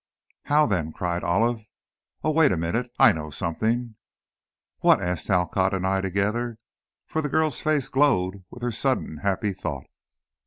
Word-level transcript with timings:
"How, 0.45 0.65
then?" 0.65 0.91
cried 0.91 1.23
Olive. 1.23 1.63
"Oh, 2.23 2.31
wait 2.31 2.51
a 2.51 2.57
minute, 2.57 2.89
I 2.97 3.11
know 3.11 3.29
something!" 3.29 3.97
"What?" 4.79 4.99
asked 4.99 5.27
Talcott 5.27 5.75
and 5.75 5.85
I 5.85 6.01
together, 6.01 6.57
for 7.05 7.21
the 7.21 7.29
girl's 7.29 7.59
face 7.59 7.87
glowed 7.87 8.43
with 8.49 8.63
her 8.63 8.71
sudden 8.71 9.17
happy 9.17 9.53
thought. 9.53 9.85